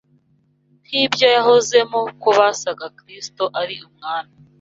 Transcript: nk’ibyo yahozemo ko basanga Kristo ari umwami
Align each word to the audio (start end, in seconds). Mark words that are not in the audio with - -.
nk’ibyo 0.85 1.27
yahozemo 1.35 1.99
ko 2.21 2.29
basanga 2.37 2.85
Kristo 2.97 3.43
ari 3.61 3.75
umwami 3.87 4.33